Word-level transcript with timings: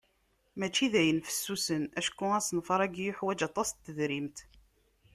Mačči 0.59 0.85
d 0.93 0.95
ayen 1.01 1.25
fessusen 1.27 1.83
acku 1.99 2.25
asenfar-agi 2.37 3.03
yeḥwaǧ 3.05 3.39
aṭas 3.49 3.69
n 3.71 3.77
tedrimt. 3.85 4.37